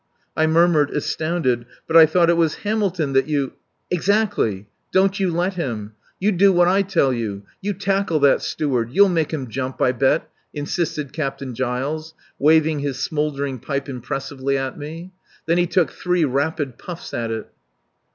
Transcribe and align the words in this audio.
I 0.35 0.47
murmured, 0.47 0.89
astounded: 0.89 1.67
"But 1.85 1.95
I 1.95 2.07
thought 2.07 2.31
it 2.31 2.35
was 2.35 2.55
Hamilton 2.65 3.13
that 3.13 3.27
you..." 3.27 3.53
"Exactly. 3.91 4.65
Don't 4.91 5.19
you 5.19 5.29
let 5.29 5.53
him. 5.53 5.93
You 6.19 6.31
do 6.31 6.51
what 6.51 6.67
I 6.67 6.81
tell 6.81 7.13
you. 7.13 7.43
You 7.61 7.73
tackle 7.73 8.19
that 8.21 8.41
Steward. 8.41 8.89
You'll 8.91 9.09
make 9.09 9.31
him 9.31 9.47
jump, 9.47 9.79
I 9.79 9.91
bet," 9.91 10.27
insisted 10.55 11.13
Captain 11.13 11.53
Giles, 11.53 12.15
waving 12.39 12.79
his 12.79 12.97
smouldering 12.97 13.59
pipe 13.59 13.87
impressively 13.87 14.57
at 14.57 14.75
me. 14.75 15.11
Then 15.45 15.59
he 15.59 15.67
took 15.67 15.91
three 15.91 16.25
rapid 16.25 16.79
puffs 16.79 17.13
at 17.13 17.29
it. 17.29 17.51